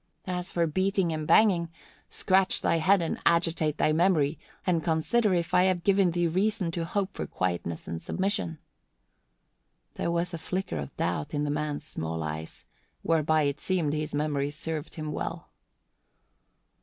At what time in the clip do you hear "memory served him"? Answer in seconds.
14.15-15.11